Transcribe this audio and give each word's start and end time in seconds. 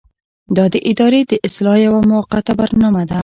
دا 0.55 0.65
د 0.73 0.75
ادارې 0.89 1.21
د 1.25 1.33
اصلاح 1.47 1.77
یوه 1.87 2.01
موقته 2.11 2.53
برنامه 2.59 3.03
ده. 3.09 3.19